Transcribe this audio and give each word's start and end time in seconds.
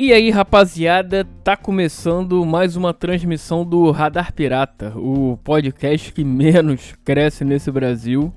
E 0.00 0.12
aí, 0.12 0.30
rapaziada, 0.30 1.26
tá 1.42 1.56
começando 1.56 2.46
mais 2.46 2.76
uma 2.76 2.94
transmissão 2.94 3.64
do 3.64 3.90
Radar 3.90 4.32
Pirata, 4.32 4.96
o 4.96 5.36
podcast 5.42 6.12
que 6.12 6.22
menos 6.22 6.94
cresce 7.04 7.44
nesse 7.44 7.68
Brasil. 7.68 8.32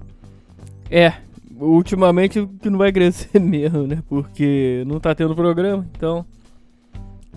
É, 0.89 1.13
ultimamente 1.60 2.50
que 2.60 2.68
não 2.68 2.79
vai 2.79 2.92
crescer 2.92 3.37
mesmo, 3.40 3.86
né? 3.86 4.01
Porque 4.10 4.83
não 4.87 5.00
tá 5.00 5.13
tendo 5.13 5.36
programa, 5.36 5.86
então. 5.96 6.26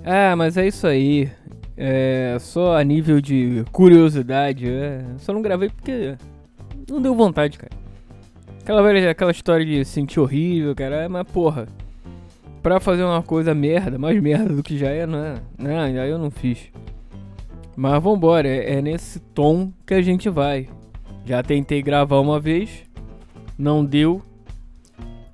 Ah, 0.02 0.34
mas 0.34 0.56
é 0.56 0.66
isso 0.66 0.86
aí. 0.86 1.30
É 1.76 2.38
só 2.40 2.78
a 2.78 2.82
nível 2.82 3.20
de 3.20 3.62
curiosidade. 3.72 4.66
É, 4.66 5.04
só 5.18 5.34
não 5.34 5.42
gravei 5.42 5.68
porque 5.68 6.16
não 6.90 7.02
deu 7.02 7.14
vontade, 7.14 7.58
cara. 7.58 7.72
Aquela 8.62 9.10
aquela 9.10 9.32
história 9.32 9.66
de 9.66 9.84
sentir 9.84 10.18
horrível, 10.18 10.74
cara, 10.74 11.10
mas 11.10 11.26
porra 11.30 11.66
pra 12.64 12.80
fazer 12.80 13.04
uma 13.04 13.22
coisa 13.22 13.54
merda, 13.54 13.98
mais 13.98 14.18
merda 14.22 14.54
do 14.54 14.62
que 14.62 14.78
já 14.78 14.88
é, 14.88 15.06
não 15.06 15.18
é? 15.18 15.34
Não, 15.58 15.80
aí 15.80 16.08
eu 16.08 16.16
não 16.16 16.30
fiz. 16.30 16.72
Mas 17.76 18.02
vambora, 18.02 18.48
é, 18.48 18.76
é 18.76 18.82
nesse 18.82 19.20
tom 19.20 19.70
que 19.86 19.92
a 19.92 20.00
gente 20.00 20.30
vai. 20.30 20.70
Já 21.26 21.42
tentei 21.42 21.82
gravar 21.82 22.20
uma 22.20 22.40
vez, 22.40 22.84
não 23.58 23.84
deu. 23.84 24.22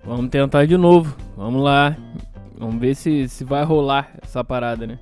Vamos 0.02 0.28
tentar 0.28 0.66
de 0.66 0.76
novo. 0.76 1.16
Vamos 1.36 1.62
lá. 1.62 1.96
Vamos 2.58 2.80
ver 2.80 2.96
se, 2.96 3.28
se 3.28 3.44
vai 3.44 3.62
rolar 3.62 4.10
essa 4.20 4.42
parada, 4.42 4.84
né? 4.84 4.98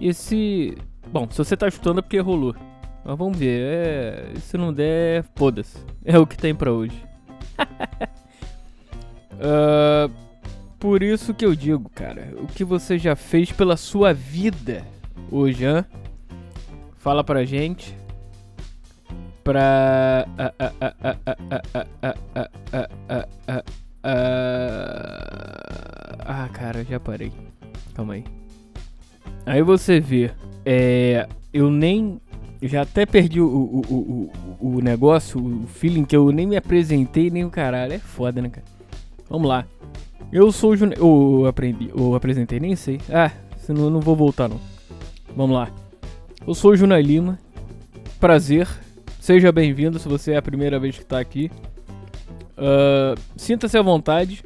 E 0.00 0.12
se. 0.12 0.76
Bom, 1.12 1.28
se 1.30 1.38
você 1.38 1.56
tá 1.56 1.68
escutando 1.68 2.00
é 2.00 2.02
porque 2.02 2.18
rolou. 2.18 2.56
Mas 3.04 3.16
vamos 3.16 3.38
ver. 3.38 3.60
É... 3.60 4.32
Se 4.40 4.58
não 4.58 4.72
der, 4.72 5.24
foda-se. 5.36 5.78
É 6.04 6.18
o 6.18 6.26
que 6.26 6.36
tem 6.36 6.56
pra 6.56 6.72
hoje. 6.72 7.04
uh, 9.34 10.10
Por 10.80 11.02
isso 11.02 11.34
que 11.34 11.44
eu 11.44 11.54
digo, 11.54 11.90
cara, 11.90 12.32
o 12.38 12.46
que 12.46 12.64
você 12.64 12.98
já 12.98 13.14
fez 13.14 13.52
pela 13.52 13.76
sua 13.76 14.14
vida 14.14 14.82
hoje, 15.30 15.66
hã? 15.66 15.84
Fala 16.96 17.22
pra 17.22 17.44
gente. 17.44 17.94
Pra. 19.44 20.26
Ah, 26.20 26.48
cara, 26.50 26.82
já 26.82 26.98
parei. 26.98 27.30
Calma 27.94 28.14
aí. 28.14 28.24
Aí 29.44 29.62
você 29.62 30.00
vê. 30.00 30.30
É. 30.64 31.28
Eu 31.52 31.70
nem. 31.70 32.18
Já 32.62 32.82
até 32.82 33.04
perdi 33.04 33.40
o, 33.40 33.46
o, 33.46 34.30
o, 34.60 34.76
o 34.76 34.80
negócio, 34.80 35.38
o 35.38 35.66
feeling 35.66 36.04
que 36.04 36.16
eu 36.16 36.30
nem 36.30 36.46
me 36.46 36.56
apresentei, 36.56 37.30
nem 37.30 37.44
o 37.44 37.50
caralho. 37.50 37.92
É 37.92 37.98
foda, 37.98 38.40
né, 38.40 38.48
cara? 38.48 38.66
Vamos 39.28 39.48
lá. 39.48 39.66
Eu 40.32 40.52
sou 40.52 40.70
o 40.70 40.76
Júnior. 40.76 40.98
Eu 40.98 41.46
aprendi. 41.46 41.90
Eu 41.96 42.14
apresentei, 42.14 42.60
nem 42.60 42.76
sei. 42.76 43.00
Ah, 43.10 43.32
senão 43.58 43.84
eu 43.84 43.90
não 43.90 44.00
vou 44.00 44.14
voltar 44.14 44.48
não. 44.48 44.60
Vamos 45.36 45.56
lá. 45.56 45.70
Eu 46.46 46.54
sou 46.54 46.70
o 46.70 46.76
Júnior 46.76 47.00
Lima. 47.00 47.38
Prazer. 48.20 48.68
Seja 49.18 49.50
bem-vindo 49.50 49.98
se 49.98 50.08
você 50.08 50.32
é 50.32 50.36
a 50.36 50.42
primeira 50.42 50.78
vez 50.78 50.96
que 50.96 51.02
está 51.02 51.18
aqui. 51.18 51.50
Uh, 52.56 53.20
Sinta-se 53.36 53.76
à 53.76 53.82
vontade. 53.82 54.44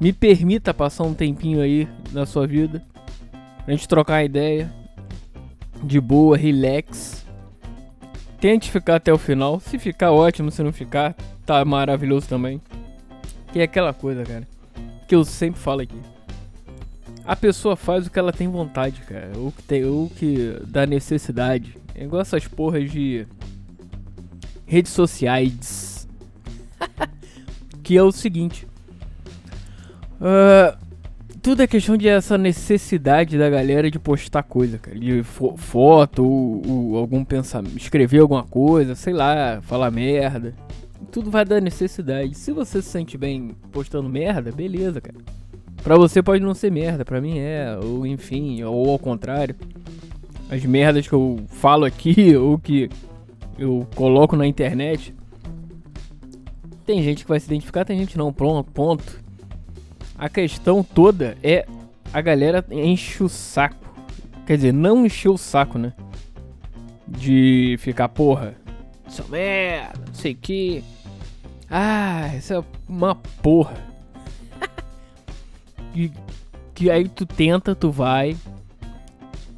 Me 0.00 0.12
permita 0.12 0.72
passar 0.72 1.04
um 1.04 1.14
tempinho 1.14 1.60
aí 1.60 1.86
na 2.10 2.24
sua 2.24 2.46
vida. 2.46 2.82
Pra 3.64 3.74
gente 3.74 3.86
trocar 3.86 4.14
uma 4.14 4.24
ideia. 4.24 4.72
De 5.82 6.00
boa, 6.00 6.38
relax. 6.38 7.26
Tente 8.40 8.70
ficar 8.70 8.96
até 8.96 9.12
o 9.12 9.18
final. 9.18 9.60
Se 9.60 9.78
ficar 9.78 10.10
ótimo, 10.10 10.50
se 10.50 10.62
não 10.62 10.72
ficar, 10.72 11.14
tá 11.44 11.62
maravilhoso 11.66 12.26
também. 12.26 12.62
Que 13.52 13.60
é 13.60 13.64
aquela 13.64 13.92
coisa, 13.92 14.24
cara 14.24 14.46
que 15.12 15.16
eu 15.16 15.26
sempre 15.26 15.60
falo 15.60 15.82
aqui. 15.82 16.00
A 17.22 17.36
pessoa 17.36 17.76
faz 17.76 18.06
o 18.06 18.10
que 18.10 18.18
ela 18.18 18.32
tem 18.32 18.48
vontade, 18.48 19.02
cara. 19.02 19.30
Ou 19.36 19.52
que 19.52 19.62
tem, 19.62 19.84
ou 19.84 20.08
que 20.08 20.56
dá 20.66 20.86
necessidade. 20.86 21.76
É 21.94 22.04
igual 22.04 22.22
essas 22.22 22.48
porras 22.48 22.90
de 22.90 23.26
redes 24.64 24.90
sociais. 24.90 26.08
que 27.84 27.94
é 27.94 28.02
o 28.02 28.10
seguinte. 28.10 28.66
Uh, 30.18 30.78
tudo 31.42 31.60
é 31.60 31.66
questão 31.66 31.94
de 31.94 32.08
essa 32.08 32.38
necessidade 32.38 33.36
da 33.36 33.50
galera 33.50 33.90
de 33.90 33.98
postar 33.98 34.44
coisa, 34.44 34.78
cara. 34.78 34.98
De 34.98 35.22
fo 35.22 35.58
foto 35.58 36.24
ou, 36.24 36.62
ou, 36.66 36.96
algum 36.96 37.22
pensamento. 37.22 37.76
Escrever 37.76 38.20
alguma 38.20 38.44
coisa, 38.44 38.94
sei 38.94 39.12
lá, 39.12 39.60
falar 39.60 39.90
merda 39.90 40.54
tudo 41.12 41.30
vai 41.30 41.44
da 41.44 41.60
necessidade. 41.60 42.34
Se 42.34 42.52
você 42.52 42.80
se 42.80 42.88
sente 42.88 43.18
bem 43.18 43.54
postando 43.70 44.08
merda, 44.08 44.50
beleza, 44.50 44.98
cara. 44.98 45.18
Pra 45.84 45.94
você 45.94 46.22
pode 46.22 46.42
não 46.42 46.54
ser 46.54 46.72
merda, 46.72 47.04
pra 47.04 47.20
mim 47.20 47.38
é, 47.38 47.78
ou 47.80 48.06
enfim, 48.06 48.62
ou 48.62 48.90
ao 48.90 48.98
contrário. 48.98 49.54
As 50.50 50.64
merdas 50.64 51.06
que 51.06 51.12
eu 51.12 51.44
falo 51.48 51.84
aqui, 51.84 52.34
ou 52.34 52.58
que 52.58 52.88
eu 53.58 53.86
coloco 53.94 54.34
na 54.36 54.46
internet. 54.46 55.14
Tem 56.86 57.02
gente 57.02 57.24
que 57.24 57.28
vai 57.28 57.38
se 57.38 57.46
identificar, 57.46 57.84
tem 57.84 57.98
gente 57.98 58.16
não, 58.16 58.32
pronto, 58.32 58.70
ponto. 58.70 59.20
A 60.16 60.30
questão 60.30 60.82
toda 60.82 61.36
é 61.42 61.66
a 62.10 62.20
galera 62.22 62.64
enche 62.70 63.22
o 63.22 63.28
saco. 63.28 63.76
Quer 64.46 64.56
dizer, 64.56 64.72
não 64.72 65.04
encheu 65.04 65.34
o 65.34 65.38
saco, 65.38 65.78
né? 65.78 65.92
De 67.06 67.76
ficar, 67.78 68.08
porra, 68.08 68.54
sou 69.08 69.28
merda, 69.28 70.00
não 70.06 70.14
sei 70.14 70.32
o 70.32 70.36
que. 70.36 70.82
Ah, 71.74 72.36
isso 72.36 72.52
é 72.52 72.62
uma 72.86 73.14
porra. 73.14 73.74
que, 75.94 76.12
que 76.74 76.90
aí 76.90 77.08
tu 77.08 77.24
tenta, 77.24 77.74
tu 77.74 77.90
vai, 77.90 78.36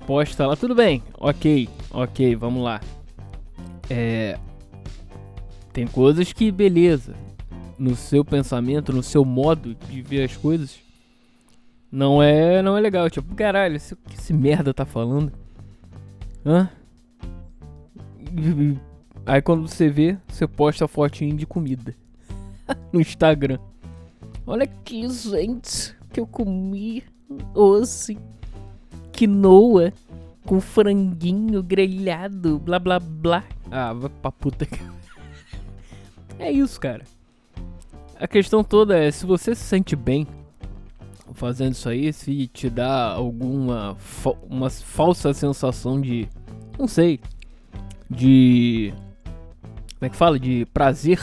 posta 0.07 0.47
lá, 0.47 0.55
tudo 0.55 0.77
bem, 0.77 1.03
ok, 1.19 1.69
ok, 1.91 2.37
vamos 2.37 2.63
lá. 2.63 2.81
É. 3.91 4.39
Tem 5.73 5.89
coisas 5.89 6.33
que, 6.33 6.53
beleza, 6.53 7.17
no 7.77 7.97
seu 7.97 8.25
pensamento, 8.25 8.93
no 8.93 9.03
seu 9.03 9.25
modo 9.25 9.75
de 9.75 10.01
ver 10.01 10.23
as 10.23 10.37
coisas, 10.37 10.79
não 11.91 12.23
é, 12.23 12.63
não 12.63 12.79
é 12.79 12.81
legal. 12.81 13.11
Tipo, 13.11 13.35
caralho, 13.35 13.77
o 13.77 14.09
que 14.09 14.17
esse 14.17 14.33
merda 14.33 14.73
tá 14.73 14.85
falando? 14.85 15.33
Hã? 16.47 16.71
Aí 19.27 19.43
quando 19.43 19.67
você 19.67 19.89
vê, 19.89 20.17
você 20.29 20.47
posta 20.47 20.85
a 20.85 20.89
fotinho 20.89 21.37
de 21.37 21.45
comida. 21.45 22.04
no 22.93 23.01
Instagram. 23.01 23.59
Olha 24.47 24.65
aqui, 24.65 25.09
gente, 25.09 25.97
que 26.13 26.21
eu 26.21 26.27
comi 26.27 27.03
hoje. 27.55 28.19
Quinoa 29.13 29.93
com 30.45 30.61
franguinho 30.61 31.63
grelhado, 31.63 32.59
blá 32.59 32.79
blá 32.79 32.99
blá. 32.99 33.45
Ah, 33.71 33.93
vai 33.93 34.11
pra 34.11 34.33
puta. 34.33 34.67
é 36.39 36.51
isso, 36.51 36.81
cara. 36.81 37.05
A 38.19 38.29
questão 38.29 38.63
toda 38.63 38.99
é, 38.99 39.11
se 39.11 39.25
você 39.25 39.55
se 39.55 39.63
sente 39.63 39.97
bem 39.97 40.27
fazendo 41.35 41.73
isso 41.73 41.89
aí, 41.89 42.13
se 42.13 42.47
te 42.49 42.71
dá 42.71 43.13
alguma 43.13 43.97
fa 43.97 44.31
uma 44.49 44.71
falsa 44.71 45.33
sensação 45.33 46.01
de, 46.01 46.29
não 46.79 46.87
sei, 46.87 47.19
de 48.09 48.93
como 49.99 50.07
é 50.07 50.09
que 50.09 50.17
fala, 50.17 50.39
de 50.39 50.67
prazer 50.67 51.19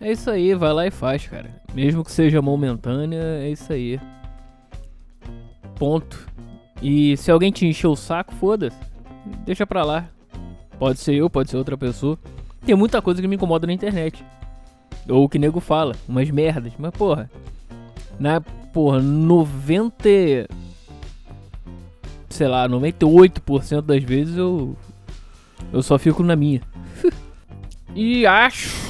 é 0.00 0.12
isso 0.12 0.30
aí, 0.30 0.54
vai 0.54 0.72
lá 0.72 0.86
e 0.86 0.90
faz, 0.90 1.26
cara. 1.26 1.50
Mesmo 1.74 2.04
que 2.04 2.12
seja 2.12 2.40
momentânea, 2.40 3.20
é 3.42 3.50
isso 3.50 3.72
aí. 3.72 4.00
Ponto. 5.76 6.28
E 6.80 7.16
se 7.16 7.30
alguém 7.30 7.50
te 7.50 7.66
encher 7.66 7.88
o 7.88 7.96
saco, 7.96 8.32
foda-se. 8.34 8.78
Deixa 9.44 9.66
pra 9.66 9.84
lá. 9.84 10.08
Pode 10.78 11.00
ser 11.00 11.14
eu, 11.14 11.28
pode 11.28 11.50
ser 11.50 11.56
outra 11.56 11.76
pessoa. 11.76 12.16
Tem 12.64 12.76
muita 12.76 13.02
coisa 13.02 13.20
que 13.20 13.26
me 13.26 13.34
incomoda 13.34 13.66
na 13.66 13.72
internet. 13.72 14.24
Ou 15.08 15.28
que 15.28 15.38
nego 15.38 15.58
fala, 15.58 15.96
umas 16.08 16.30
merdas. 16.30 16.72
Mas 16.78 16.92
porra. 16.92 17.28
Na 18.20 18.40
porra, 18.40 19.00
90. 19.00 20.08
Sei 22.28 22.46
lá, 22.46 22.68
98% 22.68 23.82
das 23.82 24.04
vezes 24.04 24.36
eu. 24.36 24.76
Eu 25.72 25.82
só 25.82 25.98
fico 25.98 26.22
na 26.22 26.36
minha. 26.36 26.62
e 27.94 28.24
acho 28.24 28.87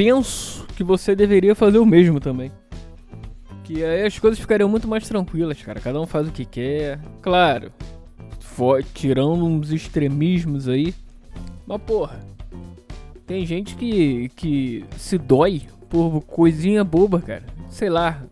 penso 0.00 0.66
que 0.74 0.82
você 0.82 1.14
deveria 1.14 1.54
fazer 1.54 1.78
o 1.78 1.84
mesmo 1.84 2.18
também. 2.18 2.50
Que 3.62 3.84
aí 3.84 4.06
as 4.06 4.18
coisas 4.18 4.40
ficariam 4.40 4.66
muito 4.66 4.88
mais 4.88 5.06
tranquilas, 5.06 5.60
cara. 5.60 5.78
Cada 5.78 6.00
um 6.00 6.06
faz 6.06 6.26
o 6.26 6.32
que 6.32 6.46
quer. 6.46 6.98
Claro, 7.20 7.70
tirando 8.94 9.44
uns 9.44 9.70
extremismos 9.70 10.68
aí. 10.68 10.94
Mas 11.66 11.82
porra, 11.82 12.18
tem 13.26 13.44
gente 13.44 13.74
que, 13.74 14.30
que 14.30 14.86
se 14.96 15.18
dói 15.18 15.64
por 15.90 16.22
coisinha 16.22 16.82
boba, 16.82 17.20
cara. 17.20 17.44
Sei 17.68 17.90
lá. 17.90 18.22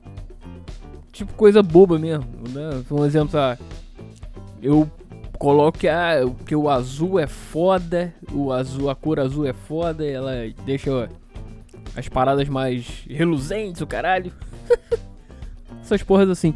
Tipo 1.12 1.35
coisa 1.35 1.62
boba 1.62 1.99
mesmo. 1.99 2.25
Né? 2.49 2.82
Um 2.91 3.05
exemplo, 3.05 3.38
ah, 3.38 3.59
eu 4.62 4.91
coloco 5.38 5.79
que, 5.79 5.88
ah, 5.88 6.20
que 6.47 6.56
o 6.56 6.70
azul 6.70 7.19
é 7.19 7.26
foda, 7.26 8.15
o 8.32 8.53
azul, 8.53 8.88
a 8.88 8.97
cor 8.97 9.20
azul 9.20 9.44
é 9.44 9.53
foda, 9.53 10.06
ela 10.06 10.32
deixa 10.65 11.11
as 11.98 12.08
paradas 12.08 12.48
mais 12.48 13.04
reluzentes, 13.08 13.82
o 13.82 13.86
caralho. 13.86 14.32
Essas 15.82 16.00
porras 16.00 16.28
assim. 16.30 16.54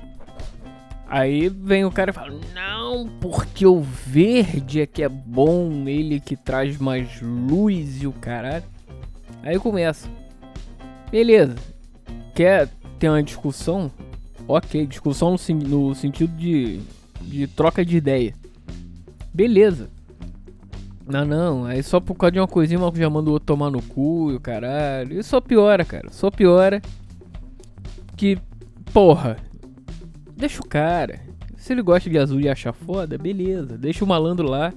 Aí 1.09 1.49
vem 1.49 1.85
o 1.85 1.91
cara 1.91 2.11
e 2.11 2.15
fala: 2.15 2.33
Não, 2.55 3.09
porque 3.21 3.67
o 3.67 3.81
verde 3.81 4.81
é 4.81 4.87
que 4.87 5.03
é 5.03 5.09
bom, 5.09 5.89
ele 5.89 6.21
que 6.21 6.37
traz 6.37 6.79
mais 6.79 7.21
luz 7.21 8.03
e 8.03 8.07
o 8.07 8.13
caralho. 8.13 8.65
Aí 9.43 9.59
começa. 9.59 10.09
Beleza. 11.11 11.57
Quer 12.35 12.69
ter 13.01 13.09
uma 13.09 13.23
discussão? 13.23 13.91
Ok, 14.47 14.87
discussão 14.87 15.35
no, 15.35 15.89
no 15.89 15.95
sentido 15.95 16.37
de, 16.37 16.81
de 17.21 17.49
troca 17.49 17.85
de 17.85 17.97
ideia. 17.97 18.33
Beleza. 19.35 19.91
Não, 21.07 21.25
não, 21.25 21.65
aí 21.65 21.83
só 21.83 22.01
por 22.01 22.15
causa 22.15 22.33
de 22.33 22.41
uma 22.41 22.49
coisinha, 22.49 22.79
uma 22.79 22.95
já 22.95 23.11
manda 23.11 23.31
o 23.31 23.33
outro 23.33 23.47
tomar 23.47 23.71
no 23.71 23.83
cu 23.83 24.31
e 24.31 24.37
o 24.37 24.41
caralho. 24.41 25.19
E 25.19 25.23
só 25.23 25.41
piora, 25.41 25.85
cara. 25.85 26.09
Só 26.11 26.31
piora. 26.31 26.81
Que, 28.17 28.39
porra, 28.93 29.37
Deixa 30.43 30.61
o 30.61 30.67
cara. 30.67 31.21
Se 31.57 31.73
ele 31.73 31.83
gosta 31.83 32.11
de 32.11 32.19
azul 32.19 32.41
e 32.41 32.49
acha 32.49 32.73
foda, 32.73 33.17
beleza. 33.17 33.79
Deixa 33.79 34.05
o 34.05 34.09
malandro 34.09 34.49
lá 34.49 34.75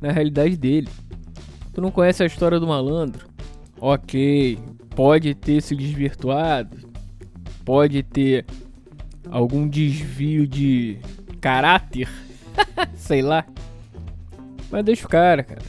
na 0.00 0.12
realidade 0.12 0.56
dele. 0.56 0.88
Tu 1.74 1.80
não 1.80 1.90
conhece 1.90 2.22
a 2.22 2.26
história 2.26 2.60
do 2.60 2.66
malandro? 2.68 3.26
Ok. 3.80 4.56
Pode 4.90 5.34
ter 5.34 5.60
se 5.62 5.74
desvirtuado. 5.74 6.76
Pode 7.64 8.04
ter 8.04 8.46
algum 9.28 9.68
desvio 9.68 10.46
de 10.46 11.00
caráter. 11.40 12.08
Sei 12.94 13.20
lá. 13.20 13.44
Mas 14.70 14.84
deixa 14.84 15.06
o 15.06 15.08
cara, 15.08 15.42
cara. 15.42 15.62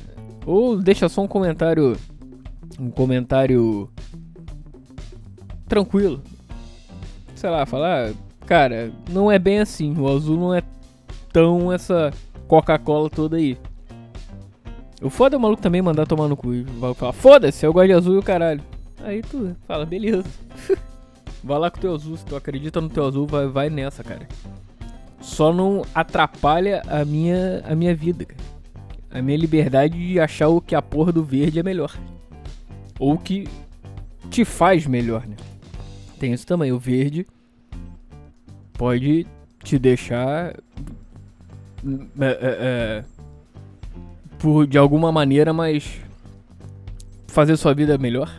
Ou 0.46 0.78
deixa 0.82 1.10
só 1.10 1.22
um 1.22 1.28
comentário. 1.28 1.98
Um 2.80 2.90
comentário. 2.90 3.90
Tranquilo. 5.68 6.22
Sei 7.36 7.50
lá, 7.50 7.66
falar 7.66 8.14
cara, 8.50 8.92
não 9.12 9.32
é 9.32 9.38
bem 9.38 9.60
assim. 9.60 9.96
O 9.96 10.08
azul 10.08 10.36
não 10.36 10.56
é 10.56 10.64
tão 11.32 11.72
essa 11.72 12.12
Coca-Cola 12.48 13.08
toda 13.08 13.38
aí. 13.38 13.56
O 15.04 15.10
foda 15.12 15.36
é 15.36 15.38
o 15.38 15.40
maluco 15.40 15.62
também 15.62 15.84
mandar 15.84 16.08
tomar 16.08 16.28
no 16.28 16.36
cu. 16.36 16.64
Vai 16.80 16.96
falar, 16.96 17.14
foda-se, 17.14 17.64
eu 17.64 17.72
gosto 17.72 17.86
de 17.86 17.94
azul 17.94 18.16
e 18.16 18.18
o 18.18 18.24
caralho. 18.24 18.62
Aí 19.04 19.22
tu 19.22 19.56
fala, 19.68 19.86
beleza. 19.86 20.26
vai 21.44 21.60
lá 21.60 21.70
com 21.70 21.78
o 21.78 21.82
teu 21.82 21.94
azul, 21.94 22.18
se 22.18 22.26
tu 22.26 22.36
acredita 22.36 22.82
no 22.82 22.90
teu 22.90 23.06
azul, 23.06 23.28
vai, 23.28 23.48
vai 23.48 23.70
nessa, 23.70 24.04
cara. 24.04 24.28
Só 25.22 25.54
não 25.54 25.84
atrapalha 25.94 26.82
a 26.88 27.06
minha, 27.06 27.64
a 27.70 27.76
minha 27.76 27.96
vida, 27.96 28.26
cara. 28.26 28.42
A 29.12 29.22
minha 29.22 29.38
liberdade 29.38 29.98
de 29.98 30.20
achar 30.20 30.50
o 30.50 30.62
que 30.62 30.76
a 30.76 30.82
porra 30.82 31.12
do 31.12 31.24
verde 31.24 31.60
é 31.60 31.64
melhor. 31.64 31.98
Ou 33.00 33.18
que 33.18 33.48
te 34.30 34.46
faz 34.46 34.86
melhor, 34.86 35.26
né? 35.26 35.36
Tem 36.20 36.34
isso 36.34 36.46
também, 36.46 36.72
o 36.72 36.78
verde 36.78 37.26
pode 38.80 39.26
te 39.62 39.78
deixar 39.78 40.56
é, 42.20 42.26
é, 42.26 42.38
é, 42.42 43.04
por 44.38 44.66
de 44.66 44.78
alguma 44.78 45.12
maneira 45.12 45.52
mais 45.52 46.00
fazer 47.28 47.58
sua 47.58 47.74
vida 47.74 47.98
melhor 47.98 48.30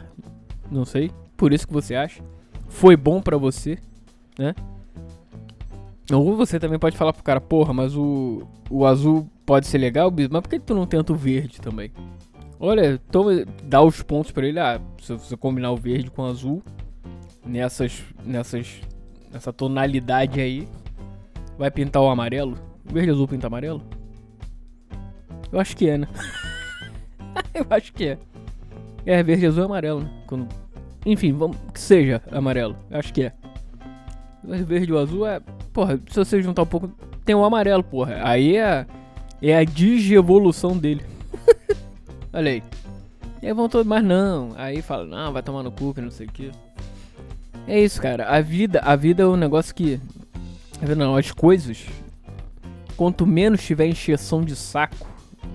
não 0.71 0.85
sei 0.87 1.11
por 1.37 1.53
isso 1.53 1.67
que 1.67 1.73
você 1.73 1.95
acha 1.95 2.23
foi 2.69 2.97
bom 2.97 3.21
para 3.21 3.37
você 3.37 3.79
né 4.39 4.55
ou 6.11 6.37
você 6.37 6.59
também 6.59 6.79
pode 6.79 6.97
falar 6.97 7.13
pro 7.13 7.23
cara 7.23 7.41
porra 7.41 7.73
mas 7.73 7.95
o, 7.95 8.43
o 8.71 8.87
azul 8.87 9.29
pode 9.51 9.67
ser 9.67 9.79
legal 9.79 10.13
mas 10.31 10.43
por 10.43 10.49
que 10.49 10.61
tu 10.61 10.75
não 10.75 10.87
tenta 10.87 11.13
o 11.13 11.17
verde 11.17 11.61
também 11.61 11.91
olha 12.61 13.01
toma, 13.11 13.45
dá 13.65 13.83
os 13.83 14.01
pontos 14.03 14.31
para 14.31 14.47
ele 14.47 14.61
ah 14.61 14.81
se 15.01 15.13
você 15.13 15.37
combinar 15.37 15.73
o 15.73 15.77
verde 15.77 16.11
com 16.11 16.23
o 16.23 16.27
azul 16.27 16.63
nessas 17.45 18.05
nessas 18.25 18.81
essa 19.33 19.53
tonalidade 19.53 20.41
aí, 20.41 20.69
vai 21.57 21.71
pintar 21.71 22.03
o 22.03 22.09
amarelo? 22.09 22.57
Verde 22.85 23.11
azul 23.11 23.29
pinta 23.29 23.47
amarelo? 23.47 23.83
Eu 25.53 25.61
acho 25.61 25.77
que 25.77 25.89
é, 25.89 25.99
né? 25.99 26.09
eu 27.55 27.67
acho 27.71 27.93
que 27.93 28.09
é. 28.09 28.19
É, 29.07 29.23
verde 29.23 29.47
azul 29.47 29.63
e 29.63 29.67
amarelo, 29.67 30.01
né? 30.01 30.11
Quando... 30.27 30.49
Enfim, 31.07 31.33
vamos 31.33 31.57
que 31.73 31.81
seja 31.81 32.23
amarelo. 32.31 32.77
Eu 32.91 32.99
acho 32.99 33.13
que 33.13 33.25
é. 33.25 33.33
Mas 34.43 34.61
verde 34.63 34.93
ou 34.93 34.99
azul 34.99 35.27
é. 35.27 35.41
Porra, 35.73 35.99
se 36.09 36.17
você 36.17 36.43
juntar 36.43 36.63
um 36.63 36.67
pouco. 36.67 36.89
Tem 37.25 37.35
o 37.35 37.45
amarelo, 37.45 37.83
porra. 37.83 38.21
Aí 38.23 38.57
é. 38.57 38.87
É 39.43 39.57
a 39.57 39.65
digievolução 39.65 40.77
dele. 40.77 41.05
Olha 42.33 42.53
aí. 42.53 42.63
E 43.43 43.47
aí 43.47 43.53
vão 43.53 43.69
todos, 43.69 43.87
mas 43.87 44.05
não. 44.05 44.53
Aí 44.57 44.83
fala, 44.83 45.07
não, 45.07 45.33
vai 45.33 45.43
tomar 45.43 45.63
no 45.63 45.73
cu, 45.73 45.95
que 45.95 46.01
não 46.01 46.11
sei 46.11 46.27
o 46.27 46.33
que. 46.33 46.51
É 47.67 47.81
isso, 47.81 48.01
cara. 48.01 48.27
A 48.29 48.41
vida, 48.41 48.81
a 48.81 48.95
vida 48.97 49.23
é 49.23 49.27
um 49.27 49.37
negócio 49.37 49.75
que. 49.75 50.01
Tá 50.79 50.95
não, 50.95 51.17
as 51.17 51.31
coisas. 51.31 51.87
Quanto 52.97 53.27
menos 53.27 53.63
tiver 53.63 53.87
encheção 53.87 54.43
de 54.43 54.55
saco, 54.55 55.07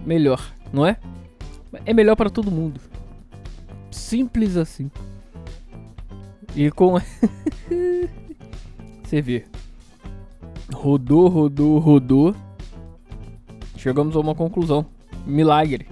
melhor, 0.06 0.42
não 0.74 0.86
é? 0.86 0.98
É 1.86 1.94
melhor 1.94 2.16
para 2.16 2.30
todo 2.30 2.50
mundo. 2.50 2.80
Simples 3.92 4.58
assim. 4.58 4.90
E 6.56 6.72
com. 6.72 6.96
Você 9.04 9.22
vê. 9.22 9.46
Rodou, 10.74 11.28
rodou, 11.28 11.78
rodou. 11.78 12.36
Chegamos 13.86 14.16
a 14.16 14.20
uma 14.20 14.34
conclusão. 14.34 14.84
Milagre. 15.28 15.88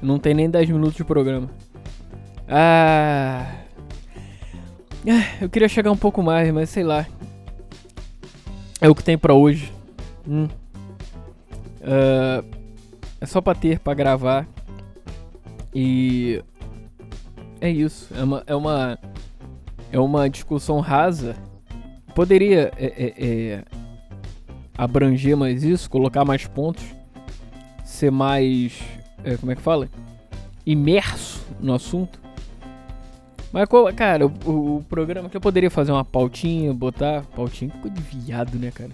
Não 0.00 0.20
tem 0.20 0.34
nem 0.34 0.48
10 0.48 0.70
minutos 0.70 0.94
de 0.94 1.02
programa. 1.02 1.50
Ah. 2.48 3.44
É, 5.04 5.44
eu 5.44 5.50
queria 5.50 5.68
chegar 5.68 5.90
um 5.90 5.96
pouco 5.96 6.22
mais, 6.22 6.54
mas 6.54 6.70
sei 6.70 6.84
lá. 6.84 7.04
É 8.80 8.88
o 8.88 8.94
que 8.94 9.02
tem 9.02 9.18
pra 9.18 9.34
hoje. 9.34 9.72
Hum. 10.28 10.44
Uh, 11.80 12.46
é 13.20 13.26
só 13.26 13.40
pra 13.40 13.56
ter, 13.56 13.80
pra 13.80 13.94
gravar. 13.94 14.46
E. 15.74 16.40
É 17.60 17.68
isso. 17.68 18.14
É 18.14 18.22
uma. 18.22 18.44
É 18.46 18.54
uma, 18.54 18.98
é 19.90 19.98
uma 19.98 20.30
discussão 20.30 20.78
rasa. 20.78 21.34
Poderia 22.14 22.70
é, 22.76 22.86
é, 22.86 23.14
é, 23.18 23.64
abranger 24.76 25.36
mais 25.36 25.62
isso, 25.62 25.88
colocar 25.88 26.24
mais 26.24 26.46
pontos, 26.46 26.84
ser 27.84 28.10
mais. 28.10 28.80
É, 29.24 29.36
como 29.36 29.52
é 29.52 29.56
que 29.56 29.62
fala? 29.62 29.88
Imerso 30.64 31.44
no 31.60 31.74
assunto. 31.74 32.20
Mas, 33.52 33.68
cara, 33.94 34.26
o, 34.26 34.76
o, 34.76 34.84
programa 34.88 35.28
que 35.28 35.36
eu 35.36 35.40
poderia 35.40 35.70
fazer 35.70 35.92
uma 35.92 36.04
pautinha, 36.04 36.72
botar. 36.72 37.22
Pautinha, 37.36 37.70
ficou 37.70 37.90
de 37.90 38.00
viado, 38.00 38.58
né, 38.58 38.70
cara? 38.70 38.90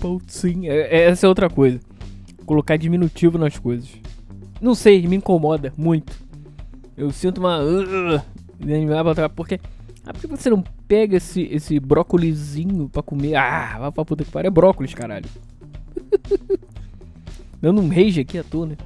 Pautinha. 0.00 0.72
É, 0.72 0.96
é, 0.96 1.04
essa 1.04 1.26
é 1.26 1.28
outra 1.28 1.48
coisa. 1.48 1.78
Colocar 2.44 2.76
diminutivo 2.76 3.38
nas 3.38 3.58
coisas. 3.58 3.88
Não 4.60 4.74
sei, 4.74 5.06
me 5.06 5.16
incomoda 5.16 5.72
muito. 5.76 6.12
Eu 6.96 7.12
sinto 7.12 7.38
uma. 7.38 7.60
Porque. 9.36 9.60
Ah, 10.04 10.12
você 10.28 10.50
não 10.50 10.64
pega 10.88 11.18
esse, 11.18 11.42
esse 11.42 11.78
brócolizinho 11.78 12.88
pra 12.88 13.02
comer? 13.02 13.36
Ah, 13.36 13.76
vai 13.78 13.92
pra 13.92 14.04
puta 14.04 14.24
que 14.24 14.30
pariu. 14.30 14.48
É 14.48 14.50
brócolis, 14.50 14.94
caralho. 14.94 15.28
Dando 17.60 17.82
um 17.82 17.88
rage 17.88 18.20
aqui 18.20 18.38
à 18.38 18.44
toa, 18.44 18.66
né? 18.66 18.76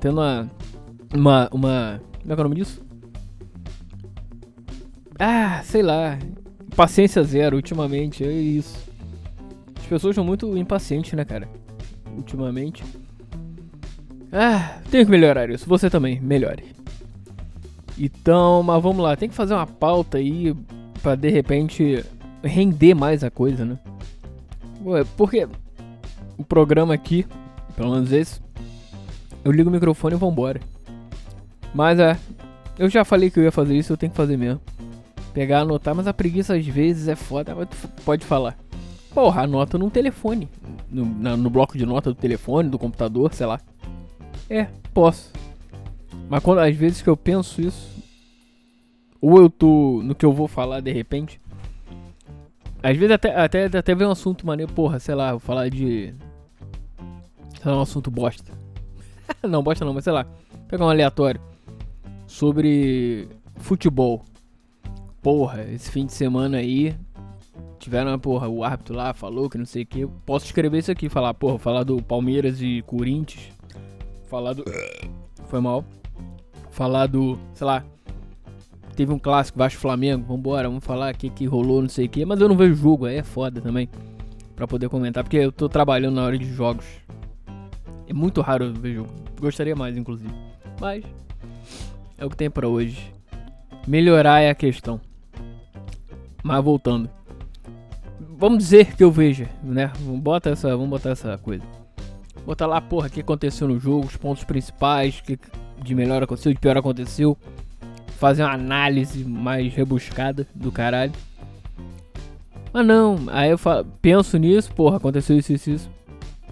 Tendo 0.00 0.20
uma. 0.20 0.50
Uma. 1.14 1.48
Uma. 1.52 2.00
Como 2.22 2.32
é, 2.32 2.34
é 2.34 2.34
o 2.34 2.42
nome 2.42 2.56
disso? 2.56 2.82
Ah, 5.18 5.60
sei 5.64 5.82
lá. 5.82 6.18
Paciência 6.74 7.22
zero, 7.22 7.56
ultimamente. 7.56 8.24
É 8.24 8.32
isso. 8.32 8.76
As 9.78 9.86
pessoas 9.86 10.12
estão 10.12 10.24
muito 10.24 10.56
impacientes, 10.56 11.12
né, 11.12 11.24
cara? 11.24 11.48
Ultimamente. 12.16 12.82
Ah, 14.32 14.80
tenho 14.90 15.04
que 15.04 15.10
melhorar 15.10 15.48
isso. 15.50 15.68
Você 15.68 15.88
também, 15.88 16.20
melhore. 16.20 16.75
Então, 17.98 18.62
mas 18.62 18.82
vamos 18.82 19.02
lá. 19.02 19.16
Tem 19.16 19.28
que 19.28 19.34
fazer 19.34 19.54
uma 19.54 19.66
pauta 19.66 20.18
aí 20.18 20.54
pra 21.02 21.14
de 21.14 21.28
repente 21.28 22.04
render 22.42 22.94
mais 22.94 23.24
a 23.24 23.30
coisa, 23.30 23.64
né? 23.64 23.78
Ué, 24.84 25.04
porque 25.16 25.48
o 26.36 26.44
programa 26.44 26.94
aqui, 26.94 27.26
pelo 27.74 27.92
menos 27.92 28.12
esse, 28.12 28.40
eu 29.44 29.52
ligo 29.52 29.68
o 29.68 29.72
microfone 29.72 30.14
e 30.14 30.18
vambora. 30.18 30.60
Mas 31.74 31.98
é, 31.98 32.18
eu 32.78 32.88
já 32.88 33.04
falei 33.04 33.30
que 33.30 33.38
eu 33.38 33.44
ia 33.44 33.52
fazer 33.52 33.76
isso, 33.76 33.92
eu 33.92 33.96
tenho 33.96 34.10
que 34.10 34.16
fazer 34.16 34.36
mesmo. 34.36 34.60
Pegar, 35.32 35.60
anotar, 35.60 35.94
mas 35.94 36.06
a 36.06 36.14
preguiça 36.14 36.54
às 36.54 36.66
vezes 36.66 37.08
é 37.08 37.16
foda. 37.16 37.54
Mas 37.54 37.68
tu 37.68 38.02
pode 38.02 38.24
falar. 38.24 38.56
Porra, 39.12 39.42
anota 39.42 39.76
num 39.78 39.90
telefone. 39.90 40.48
No, 40.90 41.04
na, 41.04 41.36
no 41.36 41.50
bloco 41.50 41.76
de 41.76 41.84
nota 41.84 42.10
do 42.10 42.16
telefone, 42.16 42.68
do 42.68 42.78
computador, 42.78 43.32
sei 43.34 43.46
lá. 43.46 43.60
É, 44.48 44.66
posso. 44.94 45.32
Mas 46.28 46.42
quando 46.42 46.58
às 46.58 46.74
vezes 46.74 47.02
que 47.02 47.08
eu 47.08 47.16
penso 47.16 47.60
isso, 47.60 47.96
ou 49.20 49.38
eu 49.38 49.50
tô 49.50 50.00
no 50.02 50.14
que 50.14 50.24
eu 50.24 50.32
vou 50.32 50.48
falar 50.48 50.80
de 50.80 50.92
repente. 50.92 51.40
Às 52.82 52.96
vezes 52.96 53.12
até, 53.12 53.34
até, 53.34 53.64
até 53.64 53.94
vem 53.94 54.06
um 54.06 54.12
assunto 54.12 54.46
maneiro, 54.46 54.72
porra, 54.72 54.98
sei 54.98 55.14
lá, 55.14 55.30
vou 55.32 55.40
falar 55.40 55.68
de. 55.68 56.14
Sei 57.60 57.70
lá, 57.70 57.78
um 57.78 57.82
assunto 57.82 58.10
bosta. 58.10 58.52
não, 59.42 59.62
bosta 59.62 59.84
não, 59.84 59.94
mas 59.94 60.04
sei 60.04 60.12
lá. 60.12 60.26
Pegar 60.68 60.84
um 60.84 60.88
aleatório 60.88 61.40
sobre 62.26 63.28
futebol. 63.56 64.24
Porra, 65.22 65.62
esse 65.64 65.90
fim 65.90 66.06
de 66.06 66.12
semana 66.12 66.58
aí 66.58 66.94
tiveram, 67.78 68.16
porra, 68.18 68.48
o 68.48 68.62
árbitro 68.62 68.94
lá 68.94 69.12
falou 69.12 69.48
que 69.48 69.58
não 69.58 69.66
sei 69.66 69.82
o 69.82 69.86
que. 69.86 70.06
Posso 70.24 70.46
escrever 70.46 70.78
isso 70.78 70.92
aqui, 70.92 71.08
falar, 71.08 71.34
porra, 71.34 71.58
falar 71.58 71.82
do 71.82 72.02
Palmeiras 72.02 72.60
e 72.60 72.82
Corinthians. 72.82 73.48
Falar 74.28 74.52
do. 74.52 74.64
Foi 75.48 75.60
mal. 75.60 75.84
Falar 76.76 77.06
do. 77.06 77.38
Sei 77.54 77.66
lá. 77.66 77.82
Teve 78.94 79.10
um 79.10 79.18
clássico, 79.18 79.58
Vasco 79.58 79.80
Flamengo. 79.80 80.26
Vambora, 80.26 80.68
vamos 80.68 80.84
falar 80.84 81.14
o 81.14 81.16
que, 81.16 81.46
rolou, 81.46 81.80
não 81.80 81.88
sei 81.88 82.04
o 82.04 82.08
que. 82.08 82.22
Mas 82.26 82.38
eu 82.38 82.48
não 82.48 82.56
vejo 82.56 82.74
jogo, 82.74 83.06
aí 83.06 83.16
é 83.16 83.22
foda 83.22 83.62
também. 83.62 83.88
Pra 84.54 84.66
poder 84.66 84.90
comentar, 84.90 85.24
porque 85.24 85.38
eu 85.38 85.50
tô 85.50 85.70
trabalhando 85.70 86.16
na 86.16 86.24
hora 86.24 86.36
de 86.36 86.44
jogos. 86.44 86.84
É 88.06 88.12
muito 88.12 88.42
raro 88.42 88.66
eu 88.66 88.74
ver 88.74 88.94
jogo. 88.94 89.10
Gostaria 89.40 89.74
mais, 89.74 89.96
inclusive. 89.96 90.32
Mas. 90.78 91.02
É 92.18 92.26
o 92.26 92.28
que 92.28 92.36
tem 92.36 92.50
pra 92.50 92.68
hoje. 92.68 93.10
Melhorar 93.86 94.42
é 94.42 94.50
a 94.50 94.54
questão. 94.54 95.00
Mas 96.42 96.62
voltando. 96.62 97.08
Vamos 98.38 98.58
dizer 98.58 98.94
que 98.94 99.02
eu 99.02 99.10
veja, 99.10 99.48
né? 99.62 99.90
Botar 99.98 100.50
essa, 100.50 100.68
vamos 100.76 100.90
botar 100.90 101.10
essa 101.10 101.38
coisa. 101.38 101.64
Botar 102.44 102.66
lá, 102.66 102.82
porra, 102.82 103.08
o 103.08 103.10
que 103.10 103.20
aconteceu 103.20 103.66
no 103.66 103.78
jogo, 103.78 104.06
os 104.06 104.16
pontos 104.16 104.44
principais, 104.44 105.22
que 105.22 105.38
de 105.82 105.94
melhor 105.94 106.22
aconteceu, 106.22 106.52
de 106.52 106.58
pior 106.58 106.76
aconteceu. 106.76 107.36
Fazer 108.18 108.42
uma 108.42 108.52
análise 108.52 109.24
mais 109.24 109.72
rebuscada 109.74 110.46
do 110.54 110.72
caralho. 110.72 111.12
Mas 112.72 112.86
não, 112.86 113.16
aí 113.28 113.50
eu 113.50 113.58
falo, 113.58 113.86
penso 114.00 114.36
nisso, 114.38 114.72
porra, 114.74 114.96
aconteceu 114.96 115.38
isso, 115.38 115.52
isso, 115.52 115.70
isso. 115.70 115.90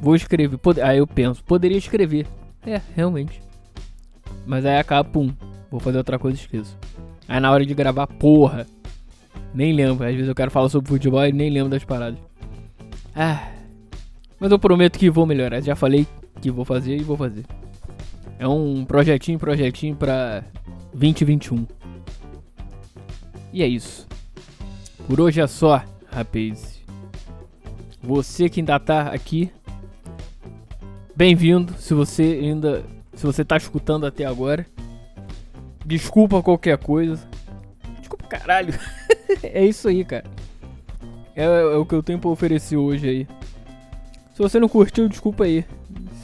Vou 0.00 0.14
escrever. 0.14 0.58
Aí 0.82 0.98
eu 0.98 1.06
penso, 1.06 1.42
poderia 1.44 1.78
escrever. 1.78 2.26
É, 2.66 2.80
realmente. 2.94 3.40
Mas 4.46 4.64
aí 4.66 4.78
acaba, 4.78 5.08
pum, 5.08 5.32
vou 5.70 5.80
fazer 5.80 5.98
outra 5.98 6.18
coisa 6.18 6.38
e 6.38 6.40
esqueço. 6.40 6.76
Aí 7.28 7.40
na 7.40 7.50
hora 7.50 7.64
de 7.64 7.74
gravar, 7.74 8.06
porra, 8.06 8.66
nem 9.54 9.72
lembro. 9.72 10.06
Às 10.06 10.14
vezes 10.14 10.28
eu 10.28 10.34
quero 10.34 10.50
falar 10.50 10.68
sobre 10.68 10.88
futebol 10.88 11.24
e 11.24 11.32
nem 11.32 11.50
lembro 11.50 11.70
das 11.70 11.84
paradas. 11.84 12.18
Ah. 13.14 13.48
Mas 14.38 14.50
eu 14.50 14.58
prometo 14.58 14.98
que 14.98 15.08
vou 15.08 15.24
melhorar. 15.24 15.60
Já 15.62 15.76
falei 15.76 16.06
que 16.40 16.50
vou 16.50 16.64
fazer 16.64 16.96
e 16.96 17.02
vou 17.02 17.16
fazer. 17.16 17.44
É 18.38 18.48
um 18.48 18.84
projetinho, 18.84 19.38
projetinho 19.38 19.94
pra 19.94 20.44
2021. 20.92 21.66
E 23.52 23.62
é 23.62 23.66
isso. 23.66 24.06
Por 25.06 25.20
hoje 25.20 25.40
é 25.40 25.46
só, 25.46 25.82
rapaz. 26.10 26.82
Você 28.02 28.48
que 28.48 28.60
ainda 28.60 28.78
tá 28.78 29.08
aqui, 29.12 29.50
bem-vindo. 31.14 31.74
Se 31.78 31.94
você 31.94 32.22
ainda, 32.42 32.84
se 33.14 33.24
você 33.24 33.44
tá 33.44 33.56
escutando 33.56 34.06
até 34.06 34.24
agora, 34.24 34.66
desculpa 35.86 36.42
qualquer 36.42 36.76
coisa. 36.78 37.26
Desculpa, 37.98 38.26
caralho. 38.26 38.74
é 39.42 39.64
isso 39.64 39.88
aí, 39.88 40.04
cara. 40.04 40.24
É, 41.36 41.44
é, 41.44 41.76
o 41.76 41.84
que 41.84 41.94
eu 41.94 42.02
tenho 42.02 42.18
pra 42.18 42.30
oferecer 42.30 42.76
hoje 42.76 43.08
aí. 43.08 43.28
Se 44.34 44.38
você 44.38 44.58
não 44.58 44.68
curtiu, 44.68 45.08
desculpa 45.08 45.44
aí. 45.44 45.64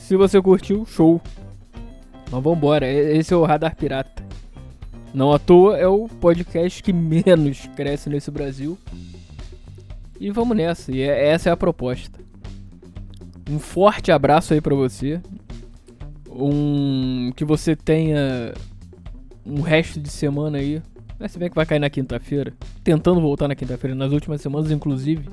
Se 0.00 0.17
você 0.17 0.40
curtiu, 0.43 0.85
show. 0.85 1.21
Mas 2.30 2.42
vambora, 2.42 2.87
esse 2.87 3.32
é 3.32 3.37
o 3.37 3.44
Radar 3.44 3.75
Pirata. 3.75 4.25
Não 5.12 5.32
à 5.32 5.38
toa 5.38 5.76
é 5.76 5.87
o 5.87 6.08
podcast 6.08 6.82
que 6.82 6.92
menos 6.94 7.68
cresce 7.75 8.08
nesse 8.08 8.30
Brasil. 8.30 8.78
E 10.18 10.30
vamos 10.30 10.56
nessa, 10.56 10.92
e 10.92 11.00
é, 11.00 11.28
essa 11.28 11.49
é 11.49 11.52
a 11.52 11.56
proposta. 11.56 12.20
Um 13.50 13.58
forte 13.58 14.12
abraço 14.12 14.54
aí 14.54 14.60
pra 14.60 14.75
você. 14.75 15.20
Um. 16.30 17.32
Que 17.34 17.44
você 17.44 17.75
tenha 17.75 18.52
um 19.44 19.60
resto 19.62 19.99
de 19.99 20.08
semana 20.08 20.58
aí 20.58 20.80
mas 21.20 21.32
se 21.32 21.38
bem 21.38 21.50
que 21.50 21.54
vai 21.54 21.66
cair 21.66 21.78
na 21.78 21.90
quinta-feira. 21.90 22.50
Tentando 22.82 23.20
voltar 23.20 23.46
na 23.46 23.54
quinta-feira, 23.54 23.94
nas 23.94 24.10
últimas 24.10 24.40
semanas, 24.40 24.70
inclusive. 24.70 25.28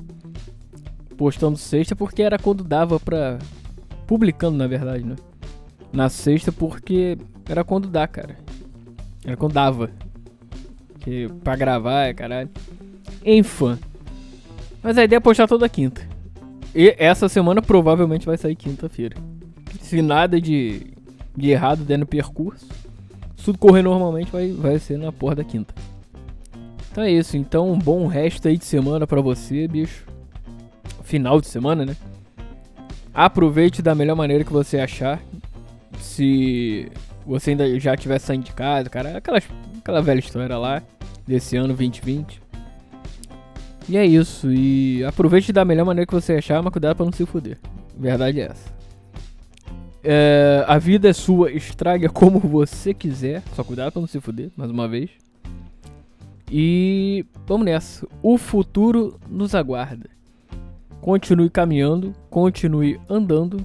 Postando 1.16 1.56
sexta, 1.56 1.96
porque 1.96 2.22
era 2.22 2.38
quando 2.38 2.62
dava 2.62 3.00
pra. 3.00 3.38
Publicando, 4.06 4.58
na 4.58 4.66
verdade, 4.66 5.02
né? 5.02 5.16
Na 5.92 6.08
sexta, 6.08 6.52
porque 6.52 7.18
era 7.48 7.64
quando 7.64 7.88
dá, 7.88 8.06
cara. 8.06 8.36
Era 9.24 9.36
quando 9.36 9.52
dava. 9.52 9.90
Que 11.00 11.28
pra 11.42 11.56
gravar, 11.56 12.04
é 12.04 12.14
caralho. 12.14 12.50
Enfim. 13.24 13.78
Mas 14.82 14.98
a 14.98 15.04
ideia 15.04 15.18
é 15.18 15.20
postar 15.20 15.46
toda 15.48 15.68
quinta. 15.68 16.02
E 16.74 16.94
essa 16.98 17.28
semana 17.28 17.62
provavelmente 17.62 18.26
vai 18.26 18.36
sair 18.36 18.54
quinta-feira. 18.54 19.16
Se 19.80 20.02
nada 20.02 20.40
de, 20.40 20.92
de 21.36 21.50
errado 21.50 21.84
der 21.84 21.98
no 21.98 22.06
percurso 22.06 22.66
se 23.38 23.44
tudo 23.44 23.58
correr 23.58 23.82
normalmente, 23.82 24.30
vai, 24.32 24.50
vai 24.50 24.78
ser 24.78 24.98
na 24.98 25.12
porra 25.12 25.36
da 25.36 25.44
quinta. 25.44 25.72
Então 26.90 27.04
é 27.04 27.10
isso. 27.10 27.36
Então, 27.36 27.70
um 27.70 27.78
bom 27.78 28.06
resto 28.06 28.48
aí 28.48 28.58
de 28.58 28.64
semana 28.64 29.06
pra 29.06 29.20
você, 29.20 29.68
bicho. 29.68 30.04
Final 31.04 31.40
de 31.40 31.46
semana, 31.46 31.86
né? 31.86 31.96
Aproveite 33.14 33.80
da 33.80 33.94
melhor 33.94 34.16
maneira 34.16 34.42
que 34.42 34.52
você 34.52 34.78
achar. 34.78 35.22
Se 36.00 36.90
você 37.26 37.50
ainda 37.50 37.78
já 37.78 37.96
tiver 37.96 38.18
saindo 38.18 38.44
de 38.44 38.52
casa, 38.52 38.88
cara, 38.88 39.18
aquela, 39.18 39.38
aquela 39.78 40.02
velha 40.02 40.18
história 40.18 40.56
lá 40.56 40.82
desse 41.26 41.56
ano 41.56 41.68
2020. 41.68 42.40
E 43.88 43.96
é 43.96 44.04
isso. 44.04 44.50
E 44.52 45.04
aproveite 45.04 45.52
da 45.52 45.64
melhor 45.64 45.86
maneira 45.86 46.06
que 46.06 46.14
você 46.14 46.34
achar, 46.34 46.62
mas 46.62 46.72
cuidado 46.72 46.96
pra 46.96 47.04
não 47.04 47.12
se 47.12 47.24
fuder. 47.24 47.58
Verdade 47.96 48.40
é 48.40 48.44
essa. 48.44 48.78
É, 50.04 50.64
a 50.66 50.78
vida 50.78 51.08
é 51.08 51.12
sua, 51.12 51.50
estraga 51.50 52.08
como 52.08 52.38
você 52.38 52.94
quiser. 52.94 53.42
Só 53.54 53.64
cuidado 53.64 53.92
pra 53.92 54.00
não 54.00 54.08
se 54.08 54.20
fuder, 54.20 54.50
mais 54.56 54.70
uma 54.70 54.86
vez. 54.86 55.10
E 56.50 57.24
vamos 57.46 57.66
nessa. 57.66 58.06
O 58.22 58.38
futuro 58.38 59.18
nos 59.28 59.54
aguarda. 59.54 60.08
Continue 61.00 61.50
caminhando, 61.50 62.14
continue 62.30 63.00
andando. 63.08 63.64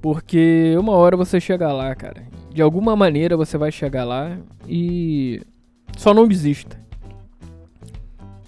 Porque 0.00 0.76
uma 0.78 0.92
hora 0.92 1.16
você 1.16 1.40
chega 1.40 1.72
lá, 1.72 1.94
cara. 1.94 2.22
De 2.50 2.62
alguma 2.62 2.94
maneira 2.94 3.36
você 3.36 3.58
vai 3.58 3.72
chegar 3.72 4.04
lá 4.04 4.38
e 4.66 5.40
só 5.96 6.14
não 6.14 6.26
desista. 6.26 6.80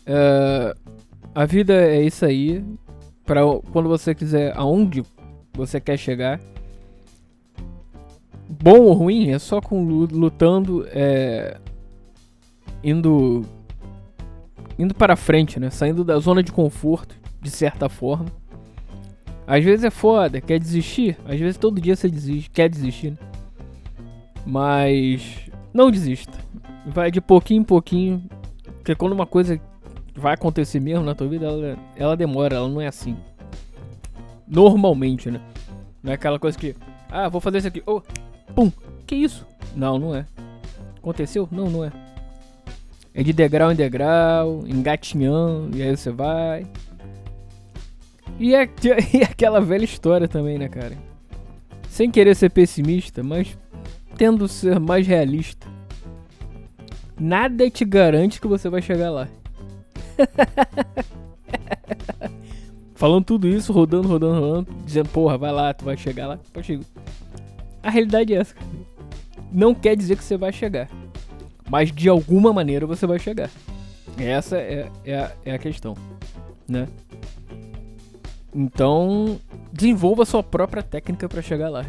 É, 0.07 0.75
a 1.35 1.45
vida 1.45 1.75
é 1.75 2.03
isso 2.03 2.25
aí. 2.25 2.65
Para 3.25 3.43
quando 3.73 3.89
você 3.89 4.15
quiser, 4.15 4.53
aonde 4.57 5.05
você 5.53 5.81
quer 5.81 5.97
chegar, 5.97 6.41
bom 8.49 8.81
ou 8.81 8.93
ruim, 8.93 9.31
é 9.31 9.39
só 9.39 9.61
com 9.61 9.85
lutando, 9.85 10.85
é, 10.91 11.59
indo 12.83 13.45
indo 14.79 14.95
para 14.95 15.15
frente, 15.15 15.61
né? 15.61 15.71
Saindo 15.71 16.03
da 16.03 16.19
zona 16.19 16.43
de 16.43 16.51
conforto, 16.51 17.15
de 17.41 17.51
certa 17.51 17.89
forma. 17.89 18.27
Às 19.47 19.65
vezes 19.65 19.85
é 19.85 19.91
foda, 19.91 20.41
quer 20.41 20.59
desistir. 20.59 21.17
Às 21.25 21.39
vezes 21.39 21.57
todo 21.57 21.81
dia 21.81 21.97
você 21.97 22.09
desiste, 22.09 22.51
quer 22.51 22.69
desistir. 22.69 23.11
Né? 23.11 23.19
Mas 24.47 25.51
não 25.73 25.91
desista. 25.91 26.39
Vai 26.87 27.11
de 27.11 27.21
pouquinho 27.21 27.61
em 27.61 27.65
pouquinho. 27.65 28.23
Porque 28.77 28.95
quando 28.95 29.13
uma 29.13 29.27
coisa 29.27 29.61
vai 30.15 30.35
acontecer 30.35 30.81
mesmo 30.81 31.05
na 31.05 31.15
tua 31.15 31.29
vida, 31.29 31.47
ela, 31.47 31.79
ela 31.97 32.17
demora, 32.17 32.57
ela 32.57 32.69
não 32.69 32.81
é 32.81 32.87
assim. 32.87 33.17
Normalmente, 34.47 35.31
né? 35.31 35.41
Não 36.03 36.13
é 36.13 36.15
aquela 36.15 36.39
coisa 36.39 36.59
que, 36.59 36.75
ah, 37.11 37.29
vou 37.29 37.41
fazer 37.41 37.59
isso 37.59 37.69
aqui. 37.69 37.83
Oh, 37.87 38.01
Pum! 38.55 38.71
Que 39.07 39.15
isso? 39.15 39.47
Não, 39.75 39.99
não 39.99 40.15
é. 40.15 40.27
Aconteceu? 40.99 41.49
Não, 41.51 41.69
não 41.71 41.85
é. 41.85 41.93
É 43.13 43.23
de 43.23 43.33
degrau 43.33 43.73
em 43.73 43.77
degrau, 43.77 44.65
engatinhando, 44.67 45.77
e 45.77 45.83
aí 45.83 45.97
você 45.97 46.11
vai. 46.11 46.67
E 48.41 48.55
é, 48.55 48.65
e 49.13 49.19
é 49.19 49.25
aquela 49.25 49.61
velha 49.61 49.85
história 49.85 50.27
também, 50.27 50.59
né, 50.59 50.67
cara? 50.67 50.97
Sem 51.91 52.11
querer 52.11 52.35
ser 52.35 52.51
pessimista, 52.51 53.23
mas 53.23 53.57
tendo 54.17 54.49
ser 54.49 54.81
mais 54.81 55.07
realista. 55.07 55.69
Nada 57.21 57.69
te 57.69 57.85
garante 57.85 58.41
que 58.41 58.49
você 58.49 58.71
vai 58.71 58.81
chegar 58.81 59.11
lá. 59.11 59.29
Falando 62.95 63.25
tudo 63.25 63.47
isso, 63.47 63.73
rodando, 63.73 64.09
rodando, 64.09 64.41
rodando, 64.41 64.75
dizendo, 64.85 65.09
porra, 65.11 65.37
vai 65.37 65.53
lá, 65.53 65.75
tu 65.75 65.85
vai 65.85 65.97
chegar 65.97 66.27
lá. 66.27 66.39
Pô, 66.53 66.63
chego. 66.63 66.85
A 67.83 67.91
realidade 67.91 68.33
é 68.33 68.39
essa. 68.39 68.55
Não 69.53 69.75
quer 69.75 69.97
dizer 69.97 70.17
que 70.17 70.25
você 70.25 70.37
vai 70.37 70.53
chegar. 70.53 70.89
Mas 71.69 71.93
de 71.93 72.09
alguma 72.09 72.53
maneira 72.53 72.87
você 72.87 73.07
vai 73.07 73.19
chegar. 73.19 73.51
Essa 74.19 74.57
é, 74.57 74.91
é, 75.05 75.19
a, 75.19 75.33
é 75.45 75.53
a 75.53 75.59
questão. 75.59 75.95
Né? 76.67 76.87
Então, 78.55 79.39
desenvolva 79.73 80.25
sua 80.25 80.43
própria 80.43 80.83
técnica 80.83 81.29
para 81.29 81.43
chegar 81.43 81.69
lá. 81.69 81.87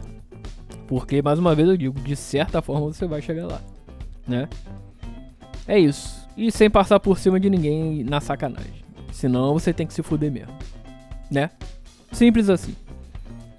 Porque, 0.88 1.22
mais 1.22 1.40
uma 1.40 1.56
vez 1.56 1.68
eu 1.68 1.78
digo, 1.78 2.00
de 2.00 2.16
certa 2.16 2.62
forma 2.62 2.88
você 2.88 3.06
vai 3.06 3.22
chegar 3.22 3.48
lá. 3.48 3.62
Né? 4.28 4.48
É 5.68 5.80
isso. 5.80 6.28
E 6.38 6.52
sem 6.52 6.70
passar 6.70 7.00
por 7.00 7.18
cima 7.18 7.40
de 7.40 7.50
ninguém 7.50 8.04
na 8.04 8.20
sacanagem. 8.20 8.84
Senão 9.12 9.54
você 9.54 9.74
tem 9.74 9.88
que 9.88 9.94
se 9.94 10.04
fuder 10.04 10.32
mesmo. 10.32 10.54
Né? 11.30 11.50
Simples 12.12 12.50
assim. 12.50 12.76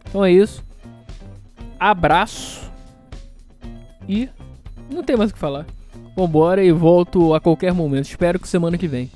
Então 0.09 0.25
é 0.25 0.31
isso 0.31 0.63
abraço 1.91 2.71
e 4.09 4.29
não 4.89 5.03
tem 5.03 5.17
mais 5.17 5.31
o 5.31 5.35
que 5.35 5.41
falar. 5.41 5.67
Vambora 6.17 6.63
e 6.63 6.71
volto 6.71 7.35
a 7.35 7.41
qualquer 7.41 7.75
momento. 7.75 8.05
Espero 8.05 8.39
que 8.39 8.47
semana 8.47 8.79
que 8.79 8.87
vem. 8.87 9.11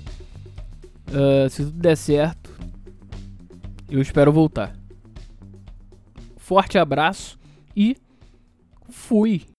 Uh, 1.09 1.49
se 1.49 1.64
tudo 1.64 1.78
der 1.78 1.97
certo, 1.97 2.45
eu 3.90 4.00
espero 4.00 4.33
voltar. 4.33 4.76
Forte 6.37 6.78
abraço 6.78 7.38
e 7.76 7.97
fui! 8.88 9.55